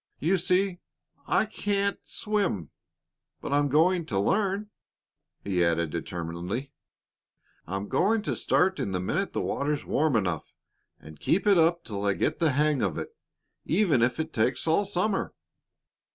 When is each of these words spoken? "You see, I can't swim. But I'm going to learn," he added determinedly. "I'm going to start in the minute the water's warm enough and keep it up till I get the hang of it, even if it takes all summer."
"You 0.17 0.39
see, 0.39 0.79
I 1.27 1.45
can't 1.45 1.99
swim. 2.03 2.71
But 3.39 3.53
I'm 3.53 3.69
going 3.69 4.07
to 4.07 4.17
learn," 4.17 4.71
he 5.43 5.63
added 5.63 5.91
determinedly. 5.91 6.71
"I'm 7.67 7.87
going 7.87 8.23
to 8.23 8.35
start 8.35 8.79
in 8.79 8.93
the 8.93 8.99
minute 8.99 9.33
the 9.33 9.41
water's 9.43 9.85
warm 9.85 10.15
enough 10.15 10.53
and 10.99 11.19
keep 11.19 11.45
it 11.45 11.59
up 11.59 11.83
till 11.83 12.03
I 12.03 12.13
get 12.13 12.39
the 12.39 12.53
hang 12.53 12.81
of 12.81 12.97
it, 12.97 13.15
even 13.63 14.01
if 14.01 14.19
it 14.19 14.33
takes 14.33 14.65
all 14.65 14.85
summer." 14.85 15.35